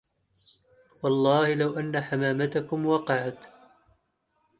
[1.03, 3.45] والله لو أن حماماتكم وقعت